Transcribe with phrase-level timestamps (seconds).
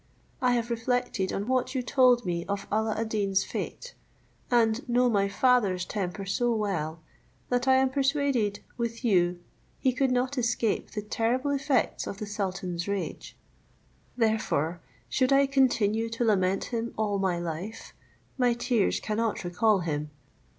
[0.41, 3.93] I have reflected on what you told me of Alla ad Deen's fate,
[4.49, 7.01] and know my father's temper so well,
[7.49, 9.37] that I am persuaded with you
[9.77, 13.37] he could not escape the terrible effects of the sultan's rage;
[14.17, 17.93] therefore, should I continue to lament him all my life,
[18.39, 20.09] my tears cannot recall him.